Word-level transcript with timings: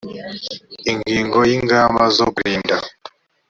ingingo 0.91 1.37
ya 1.49 1.53
ingamba 1.57 2.03
zo 2.15 2.25
kurinda 2.35 2.75